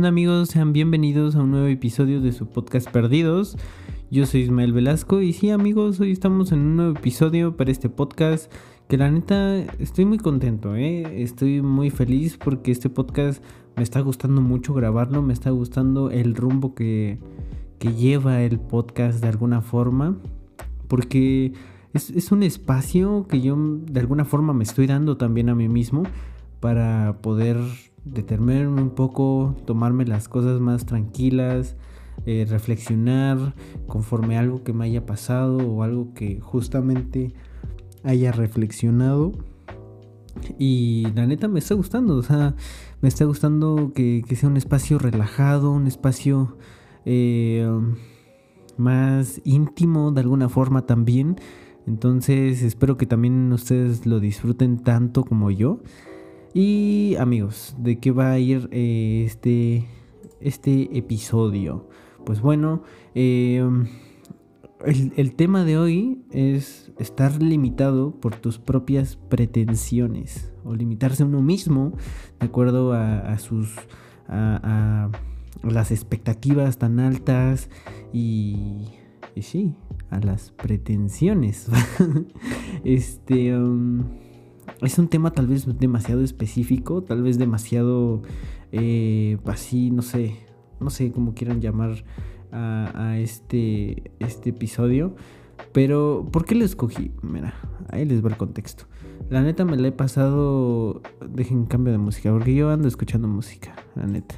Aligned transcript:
¿Qué 0.00 0.02
onda 0.02 0.08
amigos? 0.08 0.48
Sean 0.48 0.72
bienvenidos 0.72 1.36
a 1.36 1.42
un 1.42 1.50
nuevo 1.50 1.66
episodio 1.66 2.22
de 2.22 2.32
su 2.32 2.46
podcast 2.46 2.90
Perdidos. 2.90 3.58
Yo 4.10 4.24
soy 4.24 4.40
Ismael 4.40 4.72
Velasco 4.72 5.20
y 5.20 5.34
sí 5.34 5.50
amigos, 5.50 6.00
hoy 6.00 6.10
estamos 6.10 6.52
en 6.52 6.60
un 6.60 6.76
nuevo 6.76 6.98
episodio 6.98 7.54
para 7.54 7.70
este 7.70 7.90
podcast 7.90 8.50
que 8.88 8.96
la 8.96 9.10
neta 9.10 9.58
estoy 9.78 10.06
muy 10.06 10.16
contento, 10.16 10.74
¿eh? 10.74 11.22
estoy 11.22 11.60
muy 11.60 11.90
feliz 11.90 12.38
porque 12.38 12.72
este 12.72 12.88
podcast 12.88 13.44
me 13.76 13.82
está 13.82 14.00
gustando 14.00 14.40
mucho 14.40 14.72
grabarlo, 14.72 15.20
me 15.20 15.34
está 15.34 15.50
gustando 15.50 16.10
el 16.10 16.34
rumbo 16.34 16.74
que, 16.74 17.18
que 17.78 17.92
lleva 17.92 18.40
el 18.40 18.58
podcast 18.58 19.20
de 19.20 19.28
alguna 19.28 19.60
forma, 19.60 20.16
porque 20.88 21.52
es, 21.92 22.08
es 22.08 22.32
un 22.32 22.42
espacio 22.42 23.26
que 23.28 23.42
yo 23.42 23.54
de 23.58 24.00
alguna 24.00 24.24
forma 24.24 24.54
me 24.54 24.64
estoy 24.64 24.86
dando 24.86 25.18
también 25.18 25.50
a 25.50 25.54
mí 25.54 25.68
mismo 25.68 26.04
para 26.58 27.18
poder 27.20 27.58
detenerme 28.04 28.82
un 28.82 28.90
poco, 28.90 29.54
tomarme 29.66 30.04
las 30.04 30.28
cosas 30.28 30.60
más 30.60 30.86
tranquilas, 30.86 31.76
eh, 32.26 32.46
reflexionar 32.48 33.54
conforme 33.86 34.36
algo 34.36 34.62
que 34.62 34.72
me 34.72 34.84
haya 34.84 35.06
pasado 35.06 35.58
o 35.58 35.82
algo 35.82 36.12
que 36.14 36.40
justamente 36.40 37.32
haya 38.04 38.32
reflexionado. 38.32 39.32
Y 40.58 41.06
la 41.14 41.26
neta 41.26 41.48
me 41.48 41.58
está 41.58 41.74
gustando, 41.74 42.16
o 42.16 42.22
sea, 42.22 42.54
me 43.00 43.08
está 43.08 43.24
gustando 43.24 43.92
que, 43.94 44.22
sea 44.36 44.48
un 44.48 44.56
espacio 44.56 44.98
relajado, 44.98 45.72
un 45.72 45.86
espacio 45.86 46.56
eh, 47.04 47.68
más 48.76 49.40
íntimo 49.44 50.12
de 50.12 50.20
alguna 50.20 50.48
forma 50.48 50.86
también. 50.86 51.36
Entonces 51.86 52.62
espero 52.62 52.96
que 52.96 53.06
también 53.06 53.52
ustedes 53.52 54.06
lo 54.06 54.20
disfruten 54.20 54.78
tanto 54.78 55.24
como 55.24 55.50
yo. 55.50 55.80
Y 56.52 57.14
amigos, 57.20 57.76
¿de 57.78 58.00
qué 58.00 58.10
va 58.10 58.32
a 58.32 58.38
ir 58.40 58.68
eh, 58.72 59.22
este, 59.24 59.86
este 60.40 60.98
episodio? 60.98 61.88
Pues 62.26 62.40
bueno, 62.40 62.82
em, 63.14 63.86
el, 64.84 65.34
tema 65.36 65.64
de 65.64 65.78
hoy 65.78 66.22
es 66.32 66.90
estar 66.98 67.40
limitado 67.40 68.10
por 68.10 68.34
tus 68.34 68.58
propias 68.58 69.16
pretensiones 69.28 70.52
o 70.64 70.74
limitarse 70.74 71.22
a 71.22 71.26
uno 71.26 71.40
mismo 71.40 71.92
de 72.40 72.46
acuerdo 72.46 72.94
a, 72.94 73.38
sus 73.38 73.72
a, 74.26 75.08
las 75.62 75.92
expectativas 75.92 76.78
tan 76.78 76.98
altas 76.98 77.70
y, 78.12 78.88
y 79.36 79.42
sí, 79.42 79.76
a 80.10 80.18
las 80.18 80.50
pretensiones. 80.50 81.68
este 82.84 83.56
um, 83.56 84.02
es 84.82 84.98
un 84.98 85.08
tema 85.08 85.32
tal 85.32 85.46
vez 85.46 85.66
demasiado 85.78 86.22
específico, 86.22 87.02
tal 87.02 87.22
vez 87.22 87.38
demasiado 87.38 88.22
eh, 88.72 89.38
así, 89.46 89.90
no 89.90 90.02
sé, 90.02 90.36
no 90.80 90.90
sé 90.90 91.12
cómo 91.12 91.34
quieran 91.34 91.60
llamar 91.60 92.04
a, 92.52 93.18
este, 93.18 94.12
este 94.18 94.50
episodio. 94.50 95.14
Pero, 95.72 96.26
¿por 96.32 96.46
qué 96.46 96.54
lo 96.54 96.64
escogí? 96.64 97.12
Mira, 97.22 97.54
ahí 97.90 98.04
les 98.04 98.24
va 98.24 98.30
el 98.30 98.36
contexto. 98.36 98.84
La 99.28 99.42
neta 99.42 99.64
me 99.64 99.76
la 99.76 99.88
he 99.88 99.92
pasado. 99.92 101.02
Dejen 101.28 101.66
cambio 101.66 101.92
de 101.92 101.98
música, 101.98 102.32
porque 102.32 102.54
yo 102.54 102.70
ando 102.70 102.88
escuchando 102.88 103.28
música, 103.28 103.76
la 103.94 104.06
neta. 104.06 104.34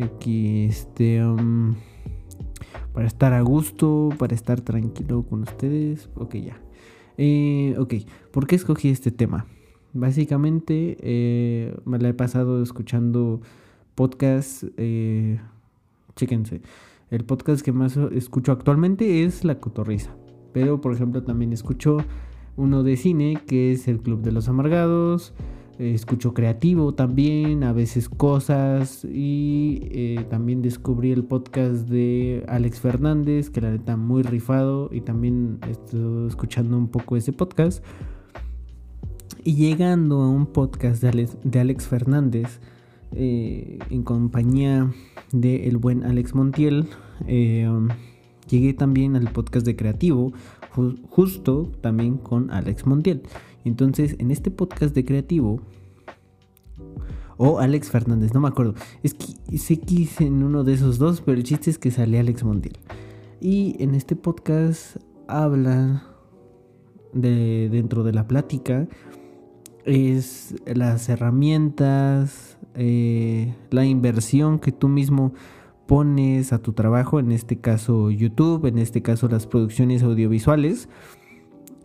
Aquí, 0.00 0.64
este. 0.64 1.22
Um, 1.22 1.76
para 2.92 3.06
estar 3.06 3.32
a 3.34 3.42
gusto, 3.42 4.08
para 4.18 4.34
estar 4.34 4.60
tranquilo 4.62 5.22
con 5.22 5.42
ustedes. 5.42 6.08
Ok, 6.14 6.36
ya. 6.36 6.60
Eh, 7.18 7.74
ok, 7.78 7.94
¿por 8.32 8.46
qué 8.46 8.56
escogí 8.56 8.88
este 8.88 9.10
tema? 9.10 9.46
Básicamente 9.94 10.96
eh, 11.00 11.74
me 11.84 11.98
la 11.98 12.10
he 12.10 12.14
pasado 12.14 12.62
escuchando 12.62 13.40
podcasts. 13.94 14.66
Eh, 14.76 15.40
chéquense. 16.14 16.60
El 17.10 17.24
podcast 17.24 17.62
que 17.62 17.72
más 17.72 17.96
escucho 17.96 18.52
actualmente 18.52 19.24
es 19.24 19.44
La 19.44 19.60
Cotorriza. 19.60 20.14
Pero, 20.52 20.80
por 20.80 20.92
ejemplo, 20.92 21.22
también 21.22 21.52
escucho 21.52 21.98
uno 22.56 22.82
de 22.82 22.96
cine 22.96 23.40
que 23.46 23.72
es 23.72 23.88
El 23.88 24.00
Club 24.00 24.20
de 24.20 24.32
los 24.32 24.48
Amargados. 24.48 25.32
escucho 25.78 26.34
creativo 26.34 26.92
también, 26.92 27.64
a 27.64 27.72
veces 27.72 28.10
cosas. 28.10 29.06
Y 29.06 29.88
eh, 29.90 30.26
también 30.28 30.60
descubrí 30.60 31.12
el 31.12 31.24
podcast 31.24 31.88
de 31.88 32.44
Alex 32.48 32.80
Fernández, 32.80 33.48
que 33.48 33.62
la 33.62 33.70
neta 33.70 33.96
muy 33.96 34.22
rifado. 34.22 34.90
Y 34.92 35.00
también 35.00 35.60
estoy 35.66 36.26
escuchando 36.26 36.76
un 36.76 36.88
poco 36.88 37.16
ese 37.16 37.32
podcast. 37.32 37.82
Y 39.44 39.54
llegando 39.54 40.22
a 40.22 40.28
un 40.28 40.46
podcast 40.46 41.02
de 41.02 41.60
Alex, 41.60 41.86
Fernández, 41.86 42.60
eh, 43.12 43.78
en 43.90 44.02
compañía 44.02 44.92
de 45.32 45.68
el 45.68 45.76
buen 45.76 46.04
Alex 46.04 46.34
Montiel, 46.34 46.88
eh, 47.26 47.68
llegué 48.48 48.74
también 48.74 49.16
al 49.16 49.30
podcast 49.32 49.64
de 49.64 49.76
Creativo, 49.76 50.32
justo 51.08 51.70
también 51.80 52.18
con 52.18 52.50
Alex 52.50 52.86
Montiel. 52.86 53.22
Entonces, 53.64 54.16
en 54.18 54.30
este 54.30 54.50
podcast 54.50 54.94
de 54.94 55.04
Creativo, 55.04 55.60
o 57.36 57.60
Alex 57.60 57.90
Fernández, 57.90 58.34
no 58.34 58.40
me 58.40 58.48
acuerdo. 58.48 58.74
Es 59.02 59.14
que 59.14 59.58
sé 59.58 59.78
que 59.78 59.94
hice 59.94 60.26
en 60.26 60.42
uno 60.42 60.64
de 60.64 60.74
esos 60.74 60.98
dos, 60.98 61.20
pero 61.20 61.38
el 61.38 61.44
chiste 61.44 61.70
es 61.70 61.78
que 61.78 61.90
sale 61.90 62.18
Alex 62.18 62.44
Montiel. 62.44 62.76
Y 63.40 63.76
en 63.82 63.94
este 63.94 64.16
podcast 64.16 64.96
habla 65.28 66.04
de 67.12 67.68
dentro 67.70 68.02
de 68.02 68.12
la 68.12 68.26
plática 68.26 68.88
es 69.88 70.54
las 70.66 71.08
herramientas, 71.08 72.58
eh, 72.74 73.54
la 73.70 73.86
inversión 73.86 74.58
que 74.58 74.70
tú 74.70 74.88
mismo 74.88 75.32
pones 75.86 76.52
a 76.52 76.58
tu 76.58 76.74
trabajo, 76.74 77.18
en 77.18 77.32
este 77.32 77.58
caso 77.58 78.10
YouTube, 78.10 78.66
en 78.66 78.78
este 78.78 79.00
caso 79.00 79.28
las 79.28 79.46
producciones 79.46 80.02
audiovisuales, 80.02 80.90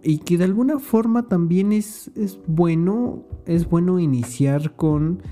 y 0.03 0.17
que 0.17 0.37
de 0.37 0.43
alguna 0.43 0.79
forma 0.79 1.29
también 1.29 1.71
es, 1.71 2.11
es 2.15 2.39
bueno, 2.45 3.23
es 3.45 3.69
bueno 3.69 3.99
iniciar 3.99 4.75
con 4.75 5.23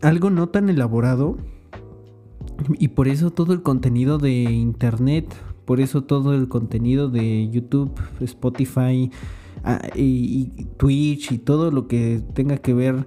algo 0.00 0.30
no 0.30 0.48
tan 0.48 0.70
elaborado, 0.70 1.36
y 2.78 2.88
por 2.88 3.06
eso 3.06 3.30
todo 3.30 3.52
el 3.52 3.62
contenido 3.62 4.16
de 4.16 4.30
Internet, 4.44 5.26
por 5.66 5.80
eso 5.80 6.04
todo 6.04 6.34
el 6.34 6.48
contenido 6.48 7.10
de 7.10 7.50
YouTube, 7.50 7.92
Spotify, 8.20 9.10
Ah, 9.64 9.80
y, 9.94 10.66
Twitch 10.76 11.32
y 11.32 11.38
todo 11.38 11.70
lo 11.70 11.88
que 11.88 12.22
tenga 12.34 12.58
que 12.58 12.74
ver 12.74 13.06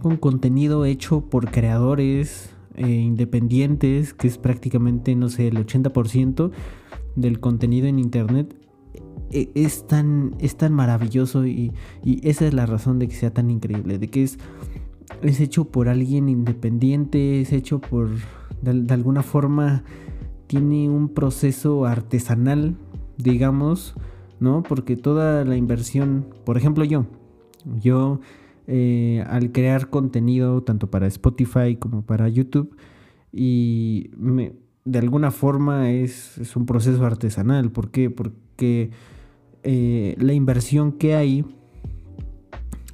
con 0.00 0.16
contenido 0.18 0.84
hecho 0.84 1.22
por 1.22 1.50
creadores 1.50 2.54
eh, 2.76 2.88
independientes, 2.88 4.14
que 4.14 4.28
es 4.28 4.38
prácticamente, 4.38 5.16
no 5.16 5.28
sé, 5.28 5.48
el 5.48 5.56
80% 5.56 6.52
del 7.16 7.40
contenido 7.40 7.88
en 7.88 7.98
Internet, 7.98 8.54
e, 9.32 9.50
es 9.56 9.84
tan, 9.88 10.36
es 10.38 10.56
tan 10.56 10.72
maravilloso 10.72 11.44
y, 11.44 11.72
esa 12.22 12.46
es 12.46 12.54
la 12.54 12.66
razón 12.66 13.00
de 13.00 13.08
que 13.08 13.16
sea 13.16 13.32
tan 13.32 13.50
increíble, 13.50 13.98
de 13.98 14.08
que 14.08 14.22
es, 14.22 14.38
es 15.22 15.40
hecho 15.40 15.64
por 15.64 15.88
alguien 15.88 16.28
independiente, 16.28 17.40
es 17.40 17.52
hecho 17.52 17.80
por, 17.80 18.10
de 18.62 18.94
alguna 18.94 19.24
forma, 19.24 19.82
tiene 20.46 20.88
un 20.88 21.08
proceso 21.08 21.84
artesanal, 21.84 22.76
digamos, 23.18 23.96
¿no? 24.44 24.62
Porque 24.62 24.96
toda 24.96 25.44
la 25.44 25.56
inversión, 25.56 26.26
por 26.44 26.56
ejemplo 26.56 26.84
yo, 26.84 27.06
yo 27.80 28.20
eh, 28.68 29.24
al 29.28 29.50
crear 29.50 29.90
contenido 29.90 30.62
tanto 30.62 30.90
para 30.90 31.06
Spotify 31.08 31.76
como 31.76 32.02
para 32.02 32.28
YouTube 32.28 32.76
y 33.32 34.10
de 34.84 34.98
alguna 34.98 35.30
forma 35.30 35.90
es, 35.90 36.38
un 36.54 36.66
proceso 36.66 37.04
artesanal. 37.04 37.72
¿Por 37.72 37.90
qué? 37.90 38.10
Porque 38.10 38.90
eh, 39.62 40.14
la 40.18 40.34
inversión 40.34 40.92
que 40.92 41.14
hay 41.14 41.44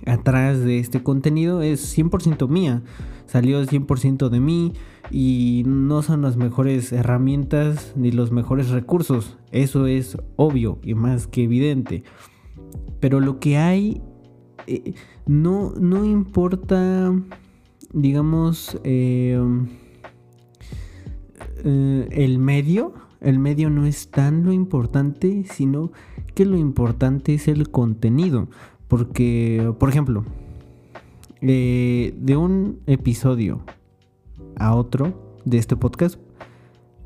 atrás 0.06 0.60
de 0.60 0.78
este 0.78 1.02
contenido 1.02 1.62
es 1.62 1.96
100% 1.98 2.48
mía. 2.48 2.82
Salió 3.26 3.62
100% 3.62 4.28
de 4.28 4.40
mí 4.40 4.72
y 5.10 5.64
no 5.66 6.02
son 6.02 6.22
las 6.22 6.36
mejores 6.36 6.92
herramientas 6.92 7.92
ni 7.96 8.12
los 8.12 8.30
mejores 8.30 8.70
recursos. 8.70 9.38
Eso 9.50 9.86
es 9.86 10.16
obvio 10.36 10.78
y 10.82 10.94
más 10.94 11.26
que 11.26 11.44
evidente. 11.44 12.04
Pero 13.00 13.20
lo 13.20 13.40
que 13.40 13.56
hay 13.56 14.00
eh, 14.66 14.94
no, 15.26 15.72
no 15.78 16.04
importa, 16.04 17.12
digamos, 17.92 18.78
eh, 18.84 19.40
eh, 21.64 22.08
el 22.10 22.38
medio. 22.38 22.94
El 23.20 23.38
medio 23.38 23.68
no 23.68 23.84
es 23.84 24.10
tan 24.10 24.44
lo 24.44 24.52
importante, 24.52 25.44
sino 25.50 25.92
que 26.34 26.46
lo 26.46 26.56
importante 26.56 27.34
es 27.34 27.48
el 27.48 27.70
contenido. 27.70 28.48
Porque, 28.88 29.72
por 29.78 29.88
ejemplo, 29.88 30.24
de 31.42 32.36
un 32.36 32.80
episodio 32.86 33.62
a 34.60 34.74
otro 34.74 35.40
de 35.44 35.58
este 35.58 35.74
podcast, 35.74 36.20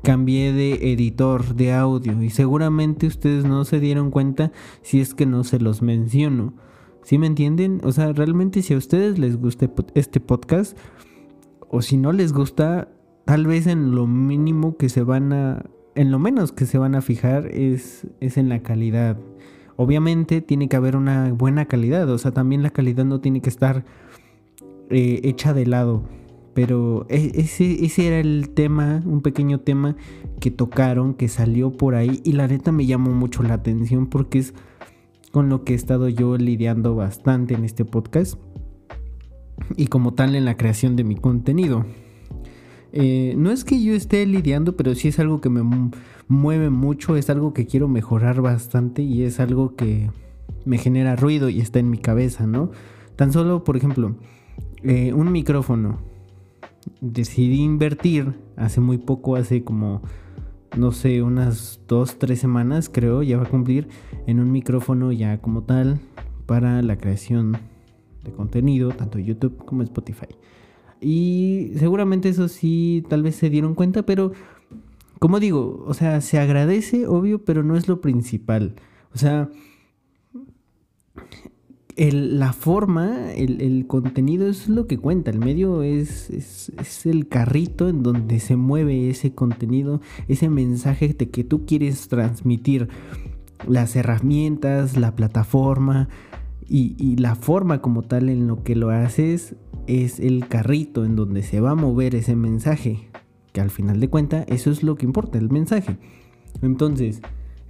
cambié 0.03 0.53
de 0.53 0.91
editor 0.91 1.55
de 1.55 1.73
audio 1.73 2.21
y 2.21 2.29
seguramente 2.29 3.07
ustedes 3.07 3.45
no 3.45 3.65
se 3.65 3.79
dieron 3.79 4.11
cuenta 4.11 4.51
si 4.83 5.01
es 5.01 5.15
que 5.15 5.25
no 5.25 5.43
se 5.43 5.59
los 5.59 5.81
menciono. 5.81 6.53
¿Sí 7.01 7.17
me 7.17 7.27
entienden? 7.27 7.81
O 7.83 7.91
sea, 7.91 8.13
realmente 8.13 8.61
si 8.61 8.73
a 8.73 8.77
ustedes 8.77 9.17
les 9.17 9.37
gusta 9.37 9.71
este 9.95 10.19
podcast 10.19 10.77
o 11.69 11.81
si 11.81 11.97
no 11.97 12.11
les 12.11 12.33
gusta, 12.33 12.89
tal 13.25 13.47
vez 13.47 13.67
en 13.67 13.95
lo 13.95 14.05
mínimo 14.05 14.77
que 14.77 14.89
se 14.89 15.03
van 15.03 15.31
a, 15.33 15.65
en 15.95 16.11
lo 16.11 16.19
menos 16.19 16.51
que 16.51 16.65
se 16.65 16.77
van 16.77 16.93
a 16.93 17.01
fijar 17.01 17.47
es, 17.47 18.05
es 18.19 18.37
en 18.37 18.49
la 18.49 18.61
calidad. 18.61 19.17
Obviamente 19.77 20.41
tiene 20.41 20.67
que 20.67 20.75
haber 20.75 20.95
una 20.95 21.31
buena 21.31 21.65
calidad, 21.65 22.09
o 22.09 22.17
sea, 22.17 22.31
también 22.31 22.63
la 22.63 22.69
calidad 22.69 23.05
no 23.05 23.21
tiene 23.21 23.41
que 23.41 23.49
estar 23.49 23.85
eh, 24.89 25.21
hecha 25.23 25.53
de 25.53 25.65
lado. 25.65 26.03
Pero 26.55 27.05
e, 27.09 27.33
ese, 27.35 27.85
ese 27.85 28.07
era 28.07 28.19
el 28.19 28.49
tema, 28.49 29.03
un 29.05 29.21
pequeño 29.21 29.59
tema 29.59 29.95
que 30.39 30.49
tocaron, 30.49 31.13
que 31.13 31.27
salió 31.27 31.77
por 31.77 31.93
ahí 31.93 32.21
y 32.23 32.31
la 32.31 32.47
neta 32.47 32.71
me 32.71 32.87
llamó 32.87 33.11
mucho 33.11 33.43
la 33.43 33.53
atención 33.53 34.07
porque 34.07 34.39
es 34.39 34.55
con 35.31 35.49
lo 35.49 35.63
que 35.63 35.73
he 35.73 35.75
estado 35.75 36.09
yo 36.09 36.37
lidiando 36.37 36.95
bastante 36.95 37.53
en 37.53 37.65
este 37.65 37.85
podcast 37.85 38.39
y 39.75 39.87
como 39.87 40.13
tal 40.13 40.33
en 40.33 40.45
la 40.45 40.57
creación 40.57 40.95
de 40.95 41.03
mi 41.03 41.15
contenido. 41.15 41.85
Eh, 42.93 43.33
no 43.37 43.51
es 43.51 43.65
que 43.65 43.83
yo 43.83 43.93
esté 43.93 44.25
lidiando, 44.25 44.77
pero 44.77 44.95
sí 44.95 45.09
es 45.09 45.19
algo 45.19 45.41
que 45.41 45.49
me 45.49 45.61
mueve 46.29 46.69
mucho, 46.69 47.17
es 47.17 47.29
algo 47.29 47.53
que 47.53 47.65
quiero 47.65 47.89
mejorar 47.89 48.41
bastante 48.41 49.01
y 49.01 49.23
es 49.23 49.41
algo 49.41 49.75
que 49.75 50.09
me 50.63 50.77
genera 50.77 51.17
ruido 51.17 51.49
y 51.49 51.59
está 51.59 51.79
en 51.79 51.89
mi 51.89 51.97
cabeza, 51.97 52.47
¿no? 52.47 52.71
Tan 53.17 53.33
solo, 53.33 53.65
por 53.65 53.75
ejemplo, 53.75 54.15
eh, 54.83 55.11
un 55.11 55.33
micrófono. 55.33 56.14
Decidí 57.01 57.61
invertir 57.61 58.33
hace 58.55 58.81
muy 58.81 58.97
poco, 58.97 59.35
hace 59.35 59.63
como, 59.63 60.01
no 60.77 60.91
sé, 60.91 61.21
unas 61.21 61.81
dos, 61.87 62.17
tres 62.17 62.39
semanas 62.39 62.89
creo, 62.89 63.23
ya 63.23 63.37
va 63.37 63.43
a 63.43 63.49
cumplir, 63.49 63.87
en 64.27 64.39
un 64.39 64.51
micrófono 64.51 65.11
ya 65.11 65.39
como 65.41 65.63
tal 65.63 65.99
para 66.45 66.81
la 66.81 66.97
creación 66.97 67.57
de 68.23 68.31
contenido, 68.31 68.89
tanto 68.89 69.19
YouTube 69.19 69.57
como 69.65 69.83
Spotify. 69.83 70.27
Y 71.01 71.71
seguramente 71.77 72.29
eso 72.29 72.47
sí, 72.47 73.03
tal 73.09 73.23
vez 73.23 73.35
se 73.35 73.49
dieron 73.49 73.75
cuenta, 73.75 74.03
pero 74.03 74.31
como 75.19 75.39
digo, 75.39 75.83
o 75.87 75.93
sea, 75.93 76.21
se 76.21 76.39
agradece, 76.39 77.07
obvio, 77.07 77.43
pero 77.43 77.63
no 77.63 77.77
es 77.77 77.87
lo 77.87 78.01
principal. 78.01 78.75
O 79.13 79.17
sea, 79.17 79.49
la 81.97 82.51
forma, 82.51 83.31
el, 83.31 83.85
contenido 83.87 84.47
es 84.47 84.67
lo 84.67 84.87
que 84.87 84.97
cuenta. 84.97 85.31
El 85.31 85.39
medio 85.39 85.81
es, 85.83 86.69
el 87.05 87.27
carrito 87.27 87.87
en 87.87 88.03
donde 88.03 88.39
se 88.39 88.55
mueve 88.55 89.09
ese 89.09 89.33
contenido, 89.33 90.01
ese 90.27 90.49
mensaje 90.49 91.09
de 91.09 91.29
que 91.29 91.43
tú 91.43 91.65
quieres 91.65 92.07
transmitir. 92.07 92.89
Las 93.67 93.95
herramientas, 93.95 94.97
la 94.97 95.15
plataforma, 95.15 96.09
y, 96.67 97.15
la 97.17 97.35
forma 97.35 97.81
como 97.81 98.01
tal 98.01 98.29
en 98.29 98.47
lo 98.47 98.63
que 98.63 98.75
lo 98.75 98.89
haces 98.89 99.55
es 99.87 100.19
el 100.19 100.47
carrito 100.47 101.05
en 101.05 101.15
donde 101.15 101.43
se 101.43 101.61
va 101.61 101.71
a 101.71 101.75
mover 101.75 102.15
ese 102.15 102.35
mensaje. 102.35 103.09
Que 103.53 103.61
al 103.61 103.69
final 103.69 103.99
de 103.99 104.09
cuentas 104.09 104.45
eso 104.49 104.71
es 104.71 104.83
lo 104.83 104.95
que 104.95 105.05
importa, 105.05 105.37
el 105.37 105.49
mensaje. 105.49 105.97
Entonces, 106.61 107.21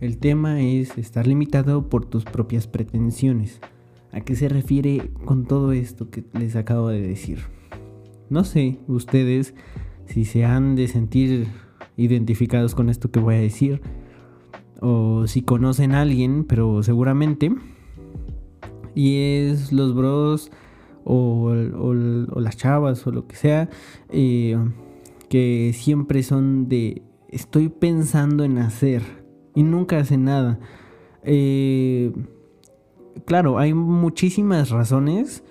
el 0.01 0.17
tema 0.17 0.61
es 0.61 0.97
estar 0.97 1.27
limitado 1.27 1.89
por 1.89 2.05
tus 2.05 2.25
propias 2.25 2.67
pretensiones. 2.67 3.61
¿A 4.15 4.21
qué 4.21 4.33
se 4.37 4.47
refiere 4.47 5.11
con 5.25 5.45
todo 5.45 5.73
esto 5.73 6.09
que 6.09 6.23
les 6.31 6.55
acabo 6.55 6.87
de 6.87 7.01
decir? 7.01 7.39
No 8.29 8.45
sé, 8.45 8.79
ustedes 8.87 9.53
si 10.05 10.23
se 10.23 10.45
han 10.45 10.77
de 10.77 10.87
sentir 10.87 11.47
identificados 11.97 12.75
con 12.75 12.87
esto 12.87 13.11
que 13.11 13.19
voy 13.19 13.35
a 13.35 13.39
decir. 13.39 13.81
O 14.79 15.27
si 15.27 15.41
conocen 15.41 15.91
a 15.91 16.01
alguien, 16.01 16.45
pero 16.45 16.81
seguramente 16.81 17.53
y 18.93 19.17
es 19.17 19.73
los 19.73 19.93
bros 19.93 20.49
o, 21.03 21.53
las 21.53 22.55
chavas 22.55 23.05
o 23.05 23.11
lo 23.11 23.27
que 23.27 23.35
sea 23.35 23.69
eh, 24.09 24.57
que 25.27 25.73
siempre 25.73 26.23
son 26.23 26.69
de 26.69 27.01
estoy 27.27 27.67
pensando 27.67 28.45
en 28.45 28.59
hacer 28.59 29.01
y 29.53 29.63
nunca 29.63 29.97
hacen 29.97 30.23
nada. 30.23 30.57
Eh, 31.23 32.13
claro, 33.25 33.57
hay 33.57 33.73
muchísimas 33.73 34.69
razones 34.69 35.43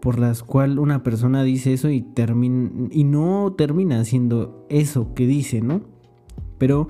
por 0.00 0.18
las 0.18 0.42
cuales 0.42 0.78
una 0.78 1.02
persona 1.02 1.42
dice 1.42 1.72
eso 1.72 1.90
y, 1.90 2.02
termina, 2.02 2.88
y 2.90 3.04
no 3.04 3.54
termina 3.56 4.00
haciendo 4.00 4.66
eso 4.68 5.14
que 5.14 5.26
dice, 5.26 5.60
¿no? 5.62 5.82
Pero 6.58 6.88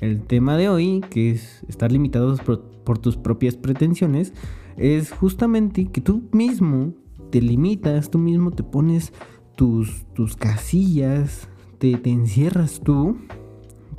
el 0.00 0.22
tema 0.22 0.56
de 0.56 0.68
hoy, 0.68 1.02
que 1.10 1.30
es 1.30 1.64
estar 1.68 1.92
limitados 1.92 2.40
por 2.40 2.98
tus 2.98 3.16
propias 3.16 3.56
pretensiones, 3.56 4.32
es 4.76 5.12
justamente 5.12 5.86
que 5.86 6.00
tú 6.00 6.22
mismo 6.32 6.94
te 7.30 7.40
limitas, 7.40 8.10
tú 8.10 8.18
mismo 8.18 8.50
te 8.50 8.62
pones 8.62 9.12
tus, 9.56 10.04
tus 10.14 10.36
casillas, 10.36 11.48
te, 11.78 11.96
te 11.96 12.10
encierras 12.10 12.80
tú 12.82 13.16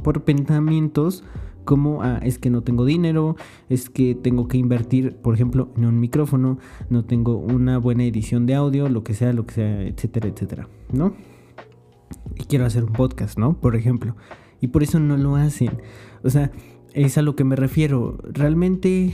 por 0.03 0.23
pensamientos 0.23 1.23
como 1.65 2.03
ah, 2.03 2.19
es 2.23 2.39
que 2.39 2.49
no 2.49 2.63
tengo 2.63 2.85
dinero, 2.85 3.35
es 3.69 3.89
que 3.89 4.15
tengo 4.15 4.47
que 4.47 4.57
invertir, 4.57 5.17
por 5.17 5.33
ejemplo, 5.33 5.69
en 5.75 5.85
un 5.85 5.99
micrófono, 5.99 6.59
no 6.89 7.03
tengo 7.03 7.37
una 7.37 7.77
buena 7.77 8.05
edición 8.05 8.45
de 8.45 8.55
audio, 8.55 8.87
lo 8.87 9.03
que 9.03 9.13
sea, 9.13 9.33
lo 9.33 9.45
que 9.45 9.55
sea, 9.55 9.81
etcétera, 9.81 10.29
etcétera, 10.29 10.69
¿no? 10.93 11.13
Y 12.37 12.45
quiero 12.45 12.65
hacer 12.65 12.83
un 12.83 12.93
podcast, 12.93 13.37
¿no? 13.37 13.59
Por 13.59 13.75
ejemplo. 13.75 14.15
Y 14.61 14.67
por 14.67 14.83
eso 14.83 14.99
no 14.99 15.17
lo 15.17 15.35
hacen. 15.35 15.71
O 16.23 16.29
sea, 16.29 16.51
es 16.93 17.17
a 17.17 17.21
lo 17.21 17.35
que 17.35 17.43
me 17.43 17.55
refiero. 17.55 18.17
Realmente 18.23 19.13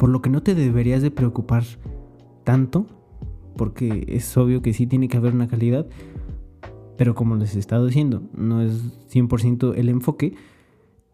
por 0.00 0.08
lo 0.08 0.22
que 0.22 0.30
no 0.30 0.42
te 0.42 0.54
deberías 0.54 1.02
de 1.02 1.10
preocupar 1.10 1.62
tanto, 2.42 2.86
porque 3.54 4.06
es 4.08 4.34
obvio 4.38 4.62
que 4.62 4.72
sí 4.72 4.86
tiene 4.86 5.08
que 5.08 5.18
haber 5.18 5.34
una 5.34 5.46
calidad, 5.46 5.86
pero 6.96 7.14
como 7.14 7.36
les 7.36 7.54
he 7.54 7.58
estado 7.58 7.84
diciendo, 7.84 8.22
no 8.34 8.62
es 8.62 8.72
100% 9.12 9.74
el 9.76 9.90
enfoque, 9.90 10.36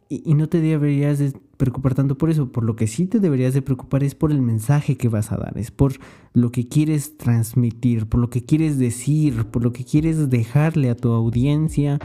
y, 0.09 0.35
no 0.35 0.49
te 0.49 0.61
deberías 0.61 1.19
de 1.19 1.33
preocupar 1.57 1.95
tanto 1.95 2.17
por 2.17 2.31
eso, 2.31 2.53
por 2.53 2.65
lo 2.65 2.77
que 2.77 2.87
sí 2.87 3.07
te 3.07 3.21
deberías 3.21 3.55
de 3.55 3.63
preocupar 3.63 4.05
es 4.05 4.15
por 4.15 4.31
el 4.31 4.43
mensaje 4.43 4.97
que 4.97 5.09
vas 5.09 5.33
a 5.33 5.37
dar, 5.37 5.57
es 5.57 5.71
por 5.71 5.95
lo 6.33 6.53
que 6.53 6.69
quieres 6.69 7.17
transmitir, 7.17 8.07
por 8.07 8.21
lo 8.21 8.31
que 8.31 8.45
quieres 8.45 8.79
decir, 8.79 9.47
por 9.47 9.63
lo 9.63 9.73
que 9.73 9.85
quieres 9.85 10.31
dejarle 10.31 10.91
a 10.91 10.97
tu 10.97 11.11
audiencia 11.13 11.99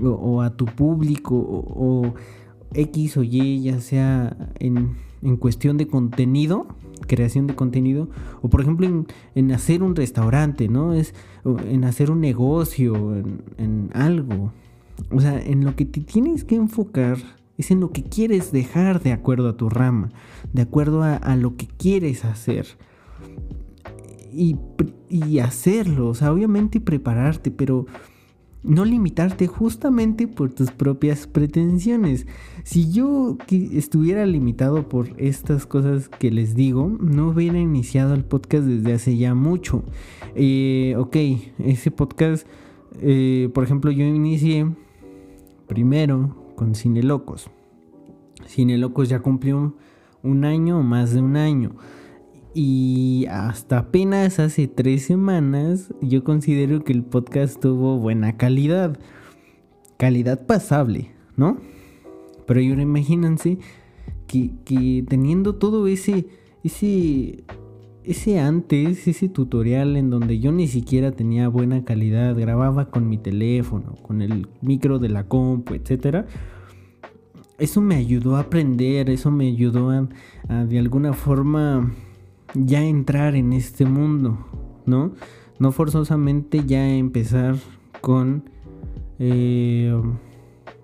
o, 0.00 0.42
a 0.42 0.56
tu 0.56 0.66
público 0.66 1.34
o 1.34 2.14
X 2.74 3.16
o 3.16 3.22
Y, 3.22 3.62
ya 3.62 3.80
sea 3.80 4.36
en 4.58 4.96
en 5.22 5.36
cuestión 5.36 5.76
de 5.76 5.86
contenido, 5.86 6.66
creación 7.06 7.46
de 7.46 7.54
contenido, 7.54 8.08
o 8.42 8.48
por 8.48 8.60
ejemplo 8.60 9.04
en, 9.34 9.52
hacer 9.52 9.82
un 9.82 9.96
restaurante, 9.96 10.68
¿no? 10.68 10.94
Es 10.94 11.14
en 11.68 11.84
hacer 11.84 12.10
un 12.10 12.20
negocio, 12.20 13.16
en, 13.58 13.90
algo. 13.92 14.52
O 15.10 15.20
sea, 15.20 15.40
en 15.40 15.64
lo 15.64 15.76
que 15.76 15.84
te 15.84 16.00
tienes 16.00 16.44
que 16.44 16.56
enfocar 16.56 17.18
es 17.58 17.70
en 17.70 17.80
lo 17.80 17.90
que 17.90 18.02
quieres 18.04 18.52
dejar 18.52 19.02
de 19.02 19.12
acuerdo 19.12 19.48
a 19.48 19.56
tu 19.56 19.68
rama, 19.68 20.10
de 20.52 20.62
acuerdo 20.62 21.02
a, 21.02 21.36
lo 21.36 21.56
que 21.56 21.66
quieres 21.66 22.24
hacer. 22.24 22.66
Y, 24.32 24.56
y 25.08 25.38
hacerlo, 25.38 26.08
o 26.08 26.14
sea, 26.14 26.32
obviamente 26.32 26.80
prepararte, 26.80 27.50
pero 27.50 27.86
no 28.66 28.84
limitarte 28.84 29.46
justamente 29.46 30.26
por 30.26 30.52
tus 30.52 30.70
propias 30.72 31.26
pretensiones. 31.26 32.26
Si 32.64 32.90
yo 32.90 33.38
estuviera 33.48 34.26
limitado 34.26 34.88
por 34.88 35.08
estas 35.18 35.66
cosas 35.66 36.08
que 36.08 36.30
les 36.30 36.54
digo, 36.54 36.88
no 37.00 37.28
hubiera 37.28 37.58
iniciado 37.58 38.14
el 38.14 38.24
podcast 38.24 38.64
desde 38.64 38.92
hace 38.92 39.16
ya 39.16 39.34
mucho. 39.34 39.84
Eh, 40.34 40.94
ok, 40.98 41.16
ese 41.60 41.90
podcast, 41.90 42.46
eh, 43.00 43.48
por 43.54 43.64
ejemplo, 43.64 43.90
yo 43.92 44.04
inicié 44.04 44.66
primero 45.66 46.52
con 46.56 46.74
Cine 46.74 47.02
Locos. 47.02 47.50
Cine 48.46 48.78
Locos 48.78 49.08
ya 49.08 49.20
cumplió 49.20 49.74
un 50.22 50.44
año 50.44 50.80
o 50.80 50.82
más 50.82 51.12
de 51.12 51.20
un 51.20 51.36
año. 51.36 51.72
Y 52.54 53.26
hasta 53.30 53.78
apenas 53.78 54.38
hace 54.38 54.66
tres 54.66 55.04
semanas 55.04 55.92
yo 56.00 56.24
considero 56.24 56.82
que 56.84 56.92
el 56.92 57.02
podcast 57.02 57.60
tuvo 57.60 57.98
buena 57.98 58.36
calidad. 58.36 58.98
Calidad 59.98 60.46
pasable, 60.46 61.10
¿no? 61.36 61.58
Pero 62.46 62.60
ahora 62.60 62.82
imagínense 62.82 63.58
que, 64.26 64.52
que 64.64 65.04
teniendo 65.06 65.56
todo 65.56 65.86
ese, 65.86 66.26
ese, 66.62 67.44
ese 68.06 68.38
antes, 68.38 69.08
ese 69.08 69.28
tutorial 69.28 69.96
en 69.96 70.10
donde 70.10 70.38
yo 70.38 70.52
ni 70.52 70.68
siquiera 70.68 71.10
tenía 71.10 71.48
buena 71.48 71.84
calidad, 71.84 72.36
grababa 72.36 72.90
con 72.90 73.08
mi 73.08 73.18
teléfono, 73.18 73.96
con 74.02 74.22
el 74.22 74.46
micro 74.62 74.98
de 74.98 75.08
la 75.08 75.24
compu, 75.24 75.74
etc. 75.74 76.24
Eso 77.58 77.80
me 77.80 77.96
ayudó 77.96 78.36
a 78.36 78.40
aprender, 78.40 79.10
eso 79.10 79.30
me 79.30 79.48
ayudó 79.48 79.90
a 79.90 80.64
de 80.64 80.78
alguna 80.78 81.12
forma 81.14 81.92
ya 82.54 82.82
entrar 82.82 83.34
en 83.34 83.52
este 83.52 83.84
mundo, 83.84 84.38
¿no? 84.86 85.12
No 85.58 85.72
forzosamente 85.72 86.64
ya 86.64 86.88
empezar 86.88 87.56
con 88.00 88.44
eh, 89.18 90.00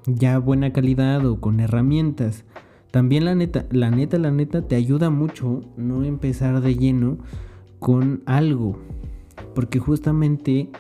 ya 0.07 0.39
buena 0.39 0.73
calidad 0.73 1.25
o 1.27 1.41
con 1.41 1.61
herramientas. 1.61 2.45
También 2.93 3.25
la 3.25 3.35
neta, 3.35 3.67
la 3.73 3.91
neta, 3.91 4.19
la 4.19 4.31
neta 4.31 4.69
te 4.69 4.77
ayuda 4.77 5.11
mucho 5.11 5.65
no 5.77 6.05
empezar 6.05 6.61
de 6.61 6.77
lleno 6.77 7.19
con 7.81 8.23
algo. 8.27 8.79
Porque 9.55 9.81
justamente 9.81 10.71